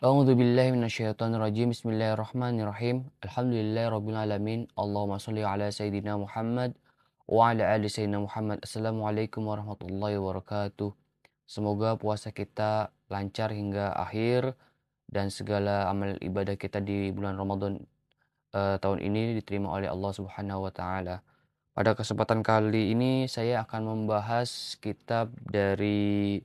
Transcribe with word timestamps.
A'udzu 0.00 0.32
billahi 0.32 0.72
minasyaitonir 0.72 1.44
rajim. 1.44 1.76
Bismillahirrahmanirrahim. 1.76 3.04
Alhamdulillahirabbil 3.20 4.16
alamin. 4.16 4.64
Allahumma 4.72 5.20
shalli 5.20 5.44
ala 5.44 5.68
sayidina 5.68 6.16
Muhammad 6.16 6.72
wa 7.28 7.52
ala 7.52 7.68
ali 7.68 7.84
sayyidina 7.84 8.24
Muhammad. 8.24 8.64
Assalamualaikum 8.64 9.44
warahmatullahi 9.44 10.16
wabarakatuh. 10.16 10.96
Semoga 11.44 12.00
puasa 12.00 12.32
kita 12.32 12.96
lancar 13.12 13.52
hingga 13.52 13.92
akhir 13.92 14.56
dan 15.12 15.28
segala 15.28 15.92
amal 15.92 16.16
ibadah 16.24 16.56
kita 16.56 16.80
di 16.80 17.12
bulan 17.12 17.36
Ramadan 17.36 17.84
uh, 18.56 18.80
tahun 18.80 19.04
ini 19.04 19.36
diterima 19.36 19.68
oleh 19.68 19.92
Allah 19.92 20.16
Subhanahu 20.16 20.64
wa 20.64 20.72
taala. 20.72 21.20
Pada 21.76 21.92
kesempatan 21.92 22.40
kali 22.40 22.96
ini 22.96 23.28
saya 23.28 23.68
akan 23.68 23.84
membahas 23.84 24.80
kitab 24.80 25.28
dari 25.44 26.40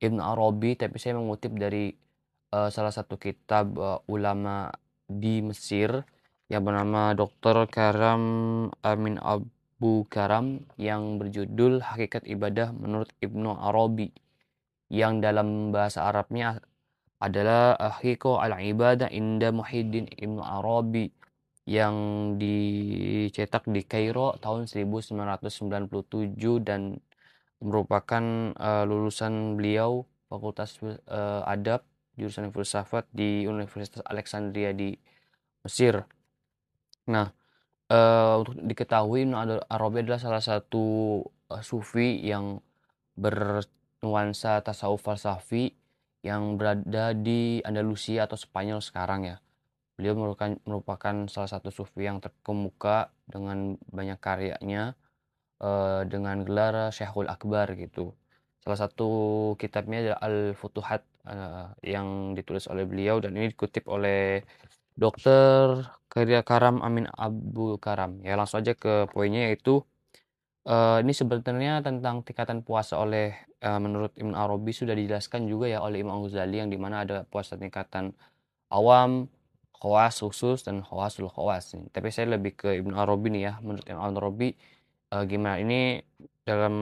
Ibn 0.00 0.24
Arabi 0.24 0.72
tapi 0.80 0.96
saya 0.96 1.20
mengutip 1.20 1.52
dari 1.52 2.00
uh, 2.54 2.70
salah 2.70 2.94
satu 2.94 3.18
kitab 3.18 3.74
uh, 3.74 3.98
ulama 4.06 4.70
di 5.10 5.42
Mesir 5.42 6.06
yang 6.46 6.62
bernama 6.62 7.10
Dr. 7.18 7.66
Karam 7.66 8.22
Amin 8.86 9.18
Abu 9.18 10.06
Karam 10.06 10.62
yang 10.78 11.18
berjudul 11.18 11.82
Hakikat 11.82 12.22
Ibadah 12.30 12.70
menurut 12.70 13.10
Ibnu 13.18 13.50
Arabi 13.58 14.14
yang 14.92 15.18
dalam 15.18 15.74
bahasa 15.74 16.06
Arabnya 16.06 16.62
adalah 17.18 17.74
Ahiko 17.80 18.38
al-Ibadah 18.38 19.10
Inda 19.10 19.50
Muhyiddin 19.50 20.06
Ibnu 20.12 20.44
Arabi 20.44 21.10
yang 21.64 21.96
dicetak 22.36 23.64
di 23.72 23.80
Kairo 23.88 24.36
tahun 24.36 24.68
1997 24.68 25.88
dan 26.60 27.00
merupakan 27.64 28.52
uh, 28.60 28.84
lulusan 28.84 29.56
beliau 29.56 30.04
Fakultas 30.28 30.76
uh, 30.84 31.40
Adab 31.48 31.80
jurusan 32.14 32.50
filsafat 32.54 33.06
di 33.10 33.46
Universitas 33.46 34.02
Alexandria 34.06 34.70
di 34.70 34.94
Mesir. 35.64 36.02
Nah, 37.10 37.28
uh, 37.90 38.40
untuk 38.40 38.56
diketahui 38.60 39.26
Ibnu 39.28 39.36
Arabi 39.68 40.04
adalah 40.04 40.20
salah 40.20 40.42
satu 40.44 41.20
uh, 41.24 41.62
sufi 41.64 42.22
yang 42.22 42.60
bernuansa 43.14 44.62
tasawuf 44.62 45.02
falsafi 45.02 45.70
yang 46.24 46.56
berada 46.56 47.12
di 47.12 47.60
Andalusia 47.60 48.24
atau 48.24 48.38
Spanyol 48.40 48.80
sekarang 48.80 49.28
ya. 49.28 49.36
Beliau 49.94 50.18
merupakan, 50.18 50.58
merupakan 50.66 51.14
salah 51.30 51.50
satu 51.50 51.70
sufi 51.70 52.08
yang 52.08 52.18
terkemuka 52.18 53.14
dengan 53.30 53.78
banyak 53.94 54.18
karyanya 54.18 54.98
uh, 55.62 56.02
dengan 56.08 56.42
gelar 56.42 56.90
Syekhul 56.90 57.30
Akbar 57.30 57.78
gitu. 57.78 58.16
Salah 58.64 58.80
satu 58.80 59.10
kitabnya 59.60 60.00
adalah 60.00 60.20
Al-Futuhat 60.24 61.04
uh, 61.28 61.72
yang 61.84 62.32
ditulis 62.36 62.68
oleh 62.68 62.84
beliau 62.88 63.20
dan 63.20 63.36
ini 63.36 63.52
dikutip 63.52 63.84
oleh 63.88 64.44
Dr. 64.94 65.82
Karya 66.06 66.46
Karam 66.46 66.78
Amin 66.84 67.10
Abu 67.10 67.76
Karam. 67.82 68.22
Ya 68.22 68.38
langsung 68.38 68.62
aja 68.62 68.78
ke 68.78 69.10
poinnya 69.10 69.50
yaitu 69.50 69.82
uh, 70.68 70.98
ini 71.02 71.10
sebenarnya 71.10 71.82
tentang 71.82 72.22
tingkatan 72.22 72.62
puasa 72.62 73.00
oleh 73.02 73.34
uh, 73.64 73.80
menurut 73.82 74.14
Ibn 74.14 74.34
Arabi 74.38 74.70
sudah 74.70 74.94
dijelaskan 74.94 75.50
juga 75.50 75.66
ya 75.66 75.82
oleh 75.82 76.04
Imam 76.04 76.22
Ghazali 76.22 76.62
yang 76.62 76.70
di 76.70 76.78
mana 76.78 77.02
ada 77.02 77.16
puasa 77.26 77.58
tingkatan 77.58 78.14
awam, 78.70 79.26
khawas 79.74 80.22
khusus 80.22 80.62
dan 80.62 80.80
khawasul 80.86 81.26
khawas. 81.32 81.74
Tapi 81.90 82.08
saya 82.14 82.36
lebih 82.38 82.54
ke 82.54 82.70
Ibn 82.78 82.94
Arabi 82.94 83.34
nih 83.34 83.42
ya. 83.50 83.52
Menurut 83.64 83.86
Ibn 83.86 84.00
Arabi 84.14 84.48
uh, 85.10 85.24
gimana 85.26 85.58
ini 85.58 85.98
dalam 86.44 86.74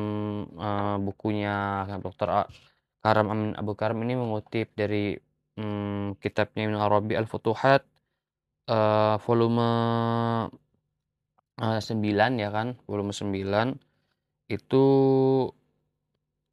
uh, 0.59 0.97
bukunya 0.99 1.87
Dr. 2.03 2.29
Karam 3.03 3.27
Amin 3.35 3.51
Abu 3.59 3.75
Karam 3.75 3.99
ini 4.07 4.15
mengutip 4.15 4.71
dari 4.79 5.19
um, 5.59 6.15
kitabnya 6.23 6.71
Ibn 6.71 6.79
Arabi 6.79 7.19
Al-Futuhat 7.19 7.83
uh, 8.71 9.19
volume 9.27 9.69
uh, 11.59 11.81
9 11.83 11.99
ya 12.39 12.49
kan, 12.55 12.79
volume 12.87 13.11
9 13.11 13.35
itu 14.55 14.85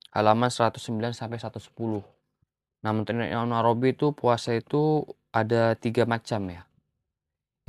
halaman 0.09 0.49
109 0.49 1.13
sampai 1.13 1.38
110. 1.38 1.69
Nah, 2.81 2.91
menurut 2.95 3.13
Ibn 3.13 3.53
Arabi 3.53 3.93
itu 3.93 4.15
puasa 4.17 4.57
itu 4.57 5.05
ada 5.29 5.77
tiga 5.77 6.09
macam 6.09 6.49
ya. 6.49 6.65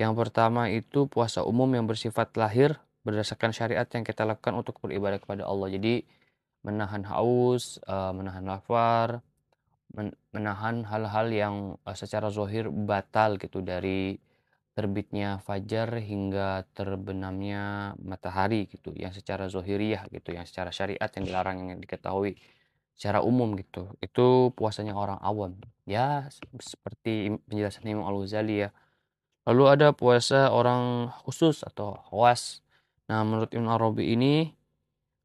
Yang 0.01 0.13
pertama 0.17 0.73
itu 0.73 1.05
puasa 1.05 1.45
umum 1.45 1.69
yang 1.77 1.85
bersifat 1.85 2.33
lahir 2.41 2.81
berdasarkan 3.05 3.53
syariat 3.53 3.85
yang 3.93 4.01
kita 4.01 4.25
lakukan 4.25 4.57
untuk 4.57 4.81
beribadah 4.81 5.21
kepada 5.21 5.45
Allah. 5.45 5.69
Jadi 5.69 6.09
menahan 6.67 7.05
haus, 7.09 7.81
uh, 7.89 8.13
menahan 8.13 8.45
lapar, 8.45 9.25
men 9.97 10.15
menahan 10.31 10.87
hal-hal 10.87 11.27
yang 11.33 11.55
uh, 11.83 11.97
secara 11.97 12.31
zohir 12.31 12.71
batal 12.71 13.41
gitu 13.41 13.65
dari 13.65 14.19
terbitnya 14.71 15.43
fajar 15.43 15.99
hingga 15.99 16.65
terbenamnya 16.73 17.93
matahari 18.01 18.71
gitu 18.71 18.95
yang 18.95 19.11
secara 19.11 19.51
zohiriyah 19.51 20.07
gitu 20.15 20.31
yang 20.33 20.47
secara 20.47 20.71
syariat 20.71 21.11
yang 21.11 21.25
dilarang 21.27 21.75
yang 21.75 21.81
diketahui 21.83 22.39
secara 22.95 23.25
umum 23.25 23.57
gitu. 23.57 23.91
Itu 24.05 24.53
puasanya 24.53 24.93
orang 24.93 25.19
awam. 25.25 25.57
Ya 25.89 26.29
seperti 26.61 27.35
penjelasan 27.49 27.89
Imam 27.89 28.07
Al-Ghazali 28.07 28.69
ya. 28.69 28.71
Lalu 29.49 29.65
ada 29.67 29.89
puasa 29.97 30.53
orang 30.53 31.09
khusus 31.25 31.65
atau 31.65 31.97
khawas. 32.13 32.61
Nah, 33.09 33.27
menurut 33.27 33.51
Ibn 33.51 33.67
Arabi 33.67 34.15
ini 34.15 34.55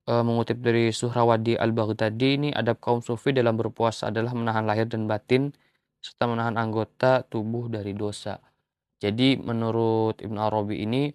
uh, 0.10 0.24
mengutip 0.26 0.62
dari 0.62 0.94
Suhrawadi 0.94 1.58
Al-Baghdadi 1.58 2.30
ini 2.38 2.50
adab 2.54 2.82
kaum 2.82 3.02
sufi 3.02 3.34
dalam 3.34 3.58
berpuasa 3.58 4.10
adalah 4.14 4.34
menahan 4.34 4.66
lahir 4.66 4.86
dan 4.90 5.10
batin 5.10 5.54
serta 6.02 6.30
menahan 6.30 6.56
anggota 6.58 7.26
tubuh 7.26 7.66
dari 7.70 7.98
dosa. 7.98 8.38
Jadi 9.02 9.38
menurut 9.42 10.22
Ibn 10.22 10.38
Arabi 10.38 10.86
ini 10.86 11.10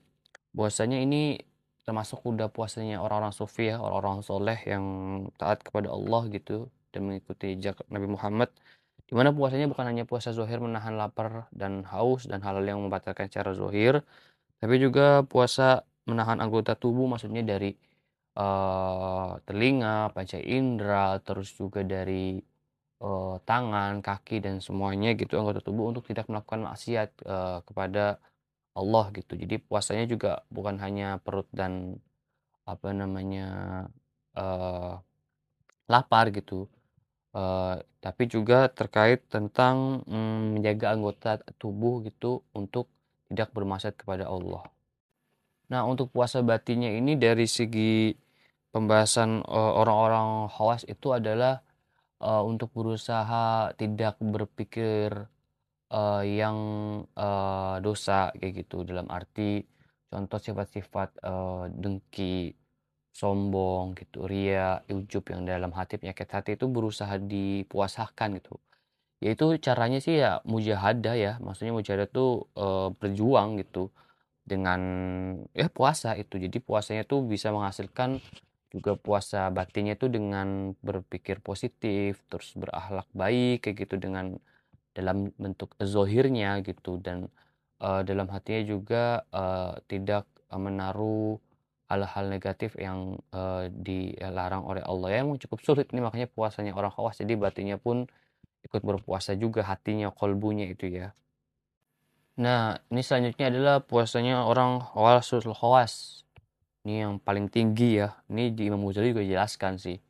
puasanya 0.55 0.99
ini 0.99 1.39
termasuk 1.87 2.23
udah 2.23 2.51
puasanya 2.53 3.03
orang-orang 3.03 3.35
sufi 3.35 3.71
ya, 3.71 3.79
orang-orang 3.83 4.23
soleh 4.23 4.59
yang 4.67 4.85
taat 5.39 5.63
kepada 5.65 5.91
Allah 5.91 6.27
gitu 6.31 6.71
dan 6.91 7.07
mengikuti 7.07 7.55
jejak 7.59 7.79
Nabi 7.91 8.11
Muhammad 8.11 8.51
di 9.11 9.19
mana 9.19 9.35
puasanya 9.35 9.67
bukan 9.67 9.91
hanya 9.91 10.07
puasa 10.07 10.31
zohir 10.31 10.63
menahan 10.63 10.95
lapar 10.95 11.51
dan 11.51 11.83
haus 11.91 12.31
dan 12.31 12.47
hal-hal 12.47 12.63
yang 12.63 12.79
membatalkan 12.79 13.27
secara 13.27 13.59
zohir 13.59 14.07
tapi 14.63 14.79
juga 14.79 15.27
puasa 15.27 15.83
menahan 16.07 16.39
anggota 16.39 16.79
tubuh 16.79 17.11
maksudnya 17.11 17.43
dari 17.43 17.75
uh, 18.37 19.39
telinga, 19.47 20.13
panca 20.15 20.39
indera, 20.39 21.19
terus 21.23 21.51
juga 21.57 21.83
dari 21.83 22.39
uh, 23.03 23.37
tangan, 23.43 24.05
kaki 24.05 24.45
dan 24.45 24.61
semuanya 24.63 25.17
gitu 25.17 25.41
anggota 25.41 25.61
tubuh 25.65 25.91
untuk 25.91 26.07
tidak 26.07 26.27
melakukan 26.31 26.61
maksiat 26.69 27.11
uh, 27.27 27.59
kepada 27.67 28.21
Allah 28.77 29.05
gitu. 29.17 29.35
Jadi 29.35 29.59
puasanya 29.59 30.07
juga 30.07 30.31
bukan 30.53 30.79
hanya 30.79 31.19
perut 31.25 31.49
dan 31.51 31.99
apa 32.69 32.95
namanya 32.95 33.47
uh, 34.39 35.01
lapar 35.91 36.31
gitu. 36.31 36.71
Uh, 37.31 37.79
tapi 38.03 38.27
juga 38.27 38.67
terkait 38.67 39.23
tentang 39.31 40.03
um, 40.11 40.59
menjaga 40.59 40.99
anggota 40.99 41.39
tubuh 41.63 42.03
gitu 42.03 42.43
untuk 42.51 42.91
tidak 43.31 43.55
bermaksiat 43.55 43.95
kepada 43.95 44.27
Allah. 44.27 44.67
Nah, 45.71 45.87
untuk 45.87 46.11
puasa 46.11 46.43
batinnya 46.43 46.91
ini 46.99 47.15
dari 47.15 47.47
segi 47.47 48.11
pembahasan 48.75 49.47
uh, 49.47 49.73
orang-orang 49.79 50.51
khawas 50.51 50.83
itu 50.87 51.15
adalah 51.15 51.63
uh, 52.19 52.43
untuk 52.43 52.75
berusaha 52.75 53.71
tidak 53.79 54.19
berpikir 54.19 55.15
uh, 55.95 56.23
yang 56.27 56.59
uh, 57.15 57.79
dosa 57.79 58.35
kayak 58.35 58.67
gitu. 58.67 58.83
Dalam 58.83 59.07
arti 59.07 59.63
contoh 60.11 60.43
sifat-sifat 60.43 61.23
uh, 61.23 61.71
dengki, 61.71 62.51
sombong 63.15 63.95
gitu, 63.95 64.27
ria, 64.27 64.83
ujub 64.91 65.23
yang 65.31 65.47
dalam 65.47 65.71
hati 65.71 66.03
penyakit 66.03 66.29
hati 66.35 66.51
itu 66.59 66.67
berusaha 66.67 67.15
dipuasakan 67.15 68.43
gitu. 68.43 68.59
Yaitu 69.23 69.55
caranya 69.63 70.03
sih 70.03 70.19
ya 70.19 70.43
mujahadah 70.49 71.15
ya, 71.15 71.33
maksudnya 71.39 71.77
mujahadah 71.79 72.09
tuh 72.11 72.51
uh, 72.59 72.91
berjuang 72.99 73.61
gitu 73.63 73.95
dengan 74.51 74.81
ya 75.55 75.71
puasa 75.71 76.19
itu. 76.19 76.43
Jadi 76.43 76.59
puasanya 76.59 77.07
tuh 77.07 77.23
bisa 77.23 77.55
menghasilkan 77.55 78.19
juga 78.75 78.99
puasa 78.99 79.47
batinnya 79.55 79.95
tuh 79.95 80.11
dengan 80.11 80.75
berpikir 80.83 81.39
positif, 81.39 82.23
terus 82.27 82.55
berakhlak 82.59 83.07
baik 83.15 83.67
kayak 83.67 83.87
gitu 83.87 83.95
dengan 84.03 84.39
dalam 84.91 85.31
bentuk 85.39 85.79
zohirnya 85.79 86.59
gitu. 86.67 86.99
Dan 86.99 87.31
uh, 87.79 88.03
dalam 88.03 88.27
hatinya 88.35 88.63
juga 88.67 89.23
uh, 89.31 89.79
tidak 89.87 90.27
menaruh 90.51 91.39
hal-hal 91.91 92.27
negatif 92.31 92.75
yang 92.79 93.19
uh, 93.35 93.71
dilarang 93.71 94.67
oleh 94.67 94.83
Allah. 94.83 95.09
Ya 95.15 95.19
emang 95.23 95.39
cukup 95.39 95.63
sulit 95.63 95.87
ini 95.95 96.03
makanya 96.03 96.27
puasanya 96.31 96.75
orang 96.75 96.91
khawas. 96.95 97.19
Jadi 97.23 97.35
batinnya 97.39 97.79
pun 97.79 98.07
ikut 98.67 98.83
berpuasa 98.83 99.35
juga 99.39 99.65
hatinya 99.67 100.13
kolbunya 100.13 100.69
itu 100.71 100.91
ya 100.91 101.17
Nah, 102.41 102.81
ini 102.89 103.05
selanjutnya 103.05 103.53
adalah 103.53 103.77
puasanya 103.85 104.49
orang 104.49 104.81
khawasul 104.81 105.45
khawas. 105.53 106.25
Ini 106.89 107.05
yang 107.05 107.13
paling 107.21 107.53
tinggi 107.53 108.01
ya. 108.01 108.17
Ini 108.33 108.57
di 108.57 108.73
Imam 108.73 108.81
Ghazali 108.89 109.13
juga 109.13 109.21
jelaskan 109.21 109.77
sih. 109.77 110.01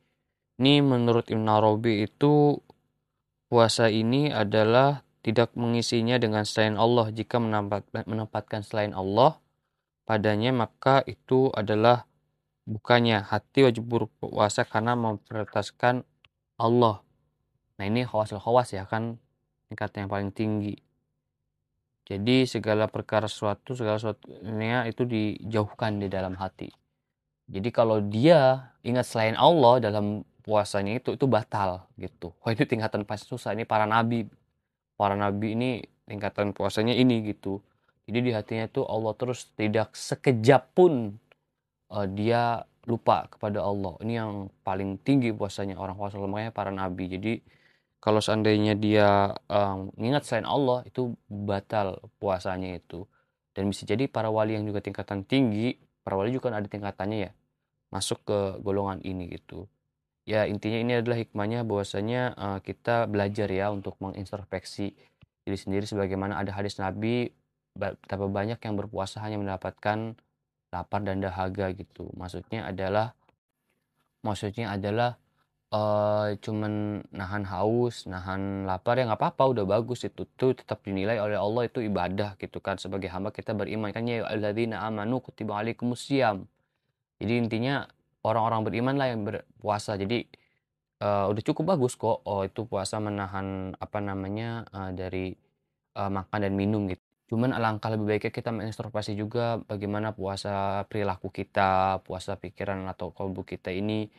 Ini 0.63 0.79
menurut 0.79 1.27
Ibn 1.27 1.43
Arabi 1.51 2.07
itu 2.07 2.55
puasa 3.51 3.91
ini 3.91 4.31
adalah 4.31 5.03
tidak 5.21 5.51
mengisinya 5.59 6.15
dengan 6.15 6.47
selain 6.47 6.79
Allah 6.79 7.11
jika 7.11 7.37
menempatkan 7.37 8.63
selain 8.63 8.95
Allah 8.95 9.37
padanya 10.07 10.49
maka 10.49 11.05
itu 11.05 11.53
adalah 11.53 12.09
bukannya 12.65 13.21
hati 13.21 13.69
wajib 13.69 13.85
berpuasa 13.85 14.65
karena 14.65 14.97
memprioritaskan 14.97 16.07
Allah 16.57 17.05
nah 17.77 17.85
ini 17.85 18.01
khawasil 18.01 18.41
khawas 18.41 18.73
ya 18.73 18.89
kan 18.89 19.21
tingkat 19.69 19.93
yang 19.93 20.09
paling 20.09 20.33
tinggi 20.33 20.81
jadi 22.11 22.43
segala 22.43 22.91
perkara 22.91 23.31
sesuatu 23.31 23.71
segala 23.71 23.95
sesuatunya 23.95 24.83
itu 24.91 25.07
dijauhkan 25.07 25.95
di 25.95 26.11
dalam 26.11 26.35
hati. 26.35 26.67
Jadi 27.47 27.69
kalau 27.71 28.03
dia 28.03 28.71
ingat 28.83 29.07
selain 29.07 29.39
Allah 29.39 29.79
dalam 29.79 30.27
puasanya 30.43 30.99
itu 30.99 31.15
itu 31.15 31.23
batal 31.31 31.87
gitu. 31.95 32.35
Wah 32.43 32.51
itu 32.51 32.67
tingkatan 32.67 33.07
pasti 33.07 33.31
susah 33.31 33.55
ini 33.55 33.63
para 33.63 33.87
nabi. 33.87 34.27
Para 34.99 35.15
nabi 35.15 35.55
ini 35.55 35.69
tingkatan 36.03 36.51
puasanya 36.51 36.91
ini 36.91 37.23
gitu. 37.31 37.63
Jadi 38.11 38.19
di 38.27 38.31
hatinya 38.35 38.67
tuh 38.67 38.83
Allah 38.91 39.15
terus 39.15 39.47
tidak 39.55 39.95
sekejap 39.95 40.75
pun 40.75 41.15
uh, 41.95 42.07
dia 42.11 42.67
lupa 42.91 43.31
kepada 43.31 43.63
Allah. 43.63 43.95
Ini 44.03 44.13
yang 44.19 44.31
paling 44.67 44.99
tinggi 44.99 45.31
puasanya 45.31 45.79
orang 45.79 45.95
puasa 45.95 46.19
makanya 46.19 46.51
para 46.51 46.75
nabi. 46.75 47.07
Jadi 47.07 47.33
kalau 48.01 48.17
seandainya 48.17 48.73
dia 48.73 49.37
um, 49.45 49.93
ingat 50.01 50.25
selain 50.25 50.49
Allah 50.49 50.81
itu 50.89 51.13
batal 51.29 52.01
puasanya 52.17 52.81
itu. 52.81 53.05
Dan 53.53 53.69
bisa 53.69 53.85
jadi 53.85 54.09
para 54.09 54.33
wali 54.33 54.57
yang 54.57 54.65
juga 54.65 54.81
tingkatan 54.81 55.21
tinggi 55.21 55.77
para 56.01 56.17
wali 56.17 56.33
juga 56.33 56.49
kan 56.49 56.57
ada 56.57 56.67
tingkatannya 56.67 57.29
ya 57.29 57.31
masuk 57.93 58.25
ke 58.25 58.39
golongan 58.65 59.03
ini 59.05 59.29
gitu. 59.37 59.69
Ya 60.25 60.49
intinya 60.49 60.81
ini 60.81 60.97
adalah 60.97 61.17
hikmahnya 61.21 61.61
bahwasanya 61.61 62.21
uh, 62.37 62.59
kita 62.65 63.05
belajar 63.05 63.45
ya 63.51 63.69
untuk 63.69 63.97
mengintrospeksi 64.01 64.97
diri 65.45 65.57
sendiri 65.57 65.85
sebagaimana 65.85 66.41
ada 66.41 66.53
hadis 66.53 66.77
Nabi 66.81 67.29
betapa 67.77 68.25
banyak 68.25 68.57
yang 68.61 68.75
berpuasa 68.77 69.21
hanya 69.21 69.37
mendapatkan 69.37 70.17
lapar 70.73 71.01
dan 71.05 71.21
dahaga 71.21 71.69
gitu. 71.75 72.09
Maksudnya 72.17 72.65
adalah 72.65 73.13
maksudnya 74.25 74.73
adalah 74.73 75.20
uh, 75.71 76.35
cuman 76.43 77.03
nahan 77.11 77.43
haus 77.47 78.05
nahan 78.05 78.67
lapar 78.69 78.99
ya 78.99 79.07
nggak 79.07 79.19
apa-apa 79.19 79.43
udah 79.57 79.65
bagus 79.67 80.05
itu. 80.07 80.27
Tuh 80.37 80.53
tetap 80.55 80.83
dinilai 80.85 81.17
oleh 81.19 81.39
Allah 81.39 81.67
itu 81.67 81.79
ibadah 81.83 82.35
gitu 82.39 82.59
kan 82.63 82.77
sebagai 82.77 83.09
hamba 83.11 83.31
kita 83.31 83.55
beriman. 83.55 83.89
Kan 83.95 84.07
ya 84.07 84.27
alladzina 84.27 84.83
amanu 84.85 85.23
kutiba 85.23 85.59
alaikumusiyam 85.59 86.47
jadi 87.21 87.33
intinya 87.37 87.85
orang-orang 88.25 88.65
beriman 88.65 88.95
lah 88.97 89.13
yang 89.13 89.21
berpuasa. 89.21 89.93
Jadi 89.93 90.25
uh, 91.05 91.29
udah 91.29 91.43
cukup 91.45 91.77
bagus 91.77 91.93
kok 91.93 92.25
oh 92.25 92.41
itu 92.41 92.65
puasa 92.65 92.97
menahan 92.97 93.77
apa 93.77 94.01
namanya 94.01 94.65
uh, 94.73 94.89
dari 94.89 95.37
uh, 95.93 96.09
makan 96.09 96.39
dan 96.41 96.53
minum 96.57 96.89
gitu. 96.89 97.01
Cuman 97.29 97.53
alangkah 97.55 97.93
lebih 97.93 98.17
baiknya 98.17 98.33
kita 98.33 98.49
mengintrospeksi 98.51 99.13
juga 99.15 99.61
bagaimana 99.63 100.11
puasa 100.11 100.83
perilaku 100.89 101.31
kita 101.31 102.01
puasa 102.03 102.35
pikiran 102.35 102.83
atau 102.91 103.13
kalbu 103.15 103.47
kita 103.47 103.71
ini 103.71 104.09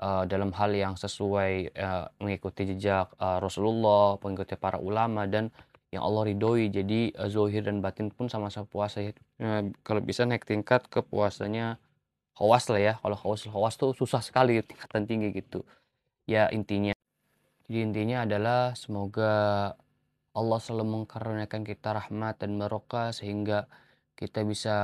uh, 0.00 0.24
dalam 0.24 0.50
hal 0.56 0.72
yang 0.72 0.94
sesuai 0.96 1.76
uh, 1.76 2.04
mengikuti 2.18 2.74
jejak 2.74 3.12
uh, 3.20 3.38
Rasulullah 3.38 4.16
mengikuti 4.18 4.56
para 4.56 4.80
ulama 4.80 5.28
dan 5.28 5.52
yang 5.92 6.02
Allah 6.06 6.32
ridhoi. 6.32 6.72
Jadi 6.72 7.12
uh, 7.14 7.28
zohir 7.28 7.62
dan 7.62 7.84
batin 7.84 8.08
pun 8.10 8.26
sama-sama 8.32 8.66
puasa 8.66 9.04
ya. 9.04 9.12
Uh, 9.38 9.70
kalau 9.84 10.00
bisa 10.00 10.24
naik 10.24 10.48
tingkat 10.48 10.88
ke 10.88 11.04
puasanya 11.04 11.76
khawas 12.34 12.66
lah 12.72 12.80
ya. 12.80 12.94
Kalau 13.04 13.16
khawas 13.20 13.44
khawas 13.46 13.74
tuh 13.76 13.92
susah 13.92 14.24
sekali 14.24 14.58
tingkatan 14.64 15.04
tinggi 15.04 15.28
gitu. 15.36 15.62
Ya 16.24 16.48
intinya 16.50 16.96
jadi 17.70 17.86
intinya 17.86 18.26
adalah 18.26 18.74
semoga 18.74 19.32
Allah 20.34 20.58
selalu 20.58 21.06
mengkaruniakan 21.06 21.62
kita 21.62 21.94
rahmat 21.94 22.42
dan 22.42 22.58
barokah 22.58 23.14
sehingga 23.14 23.70
kita 24.18 24.42
bisa 24.42 24.76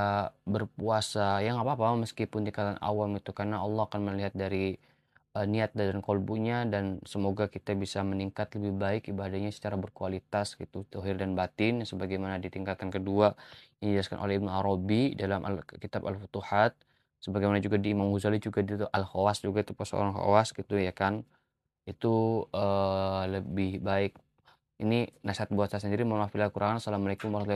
berpuasa. 0.47 1.43
Ya 1.43 1.51
nggak 1.51 1.67
apa-apa 1.67 2.07
meskipun 2.07 2.47
tingkatan 2.47 2.79
awam 2.79 3.19
itu 3.19 3.35
karena 3.35 3.59
Allah 3.59 3.91
akan 3.91 4.01
melihat 4.07 4.31
dari 4.39 4.79
uh, 5.37 5.45
niat 5.45 5.77
dan 5.77 6.01
kolbunya 6.01 6.65
dan 6.65 6.97
semoga 7.05 7.45
kita 7.45 7.77
bisa 7.77 8.01
meningkat 8.01 8.57
lebih 8.57 8.73
baik 8.73 9.01
ibadahnya 9.13 9.53
secara 9.53 9.77
berkualitas 9.77 10.57
gitu 10.57 10.81
tohir 10.89 11.15
dan 11.21 11.37
batin 11.37 11.85
sebagaimana 11.85 12.41
di 12.41 12.49
tingkatan 12.49 12.89
kedua 12.89 13.37
yang 13.79 13.93
dijelaskan 13.93 14.17
oleh 14.17 14.41
Ibnu 14.41 14.49
Arabi 14.49 15.13
dalam 15.13 15.45
al 15.45 15.61
kitab 15.77 16.01
Al-Futuhat 16.09 16.73
sebagaimana 17.21 17.59
juga 17.61 17.77
di 17.81 17.93
Imam 17.93 18.09
Ghazali 18.13 18.41
juga 18.41 18.61
itu 18.65 18.85
al 18.89 19.05
khawas 19.05 19.41
juga 19.45 19.61
itu 19.65 19.73
persoalan 19.77 20.13
khawas 20.13 20.53
gitu 20.53 20.77
ya 20.77 20.93
kan. 20.93 21.25
Itu 21.87 22.45
uh, 22.51 23.23
lebih 23.29 23.79
baik. 23.79 24.19
Ini 24.77 25.09
nasihat 25.25 25.49
buat 25.49 25.73
saya 25.73 25.81
sendiri 25.85 26.05
mohon 26.05 26.27
maaf 26.27 26.31
bila 26.35 26.53
kurang. 26.53 26.77
Assalamualaikum 26.77 27.33
warahmatullahi 27.33 27.33
wabarakatuh 27.33 27.55